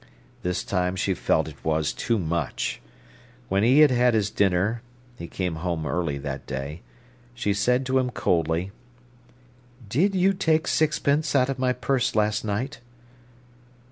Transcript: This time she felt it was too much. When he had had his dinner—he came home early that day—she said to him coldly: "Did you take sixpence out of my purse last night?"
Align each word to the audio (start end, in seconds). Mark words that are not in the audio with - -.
This 0.41 0.63
time 0.63 0.95
she 0.95 1.13
felt 1.13 1.47
it 1.47 1.63
was 1.63 1.93
too 1.93 2.17
much. 2.17 2.81
When 3.49 3.61
he 3.61 3.81
had 3.81 3.91
had 3.91 4.15
his 4.15 4.31
dinner—he 4.31 5.27
came 5.27 5.57
home 5.57 5.85
early 5.85 6.17
that 6.17 6.47
day—she 6.47 7.53
said 7.53 7.85
to 7.85 7.99
him 7.99 8.09
coldly: 8.09 8.71
"Did 9.87 10.15
you 10.15 10.33
take 10.33 10.65
sixpence 10.65 11.35
out 11.35 11.49
of 11.49 11.59
my 11.59 11.71
purse 11.71 12.15
last 12.15 12.43
night?" 12.43 12.79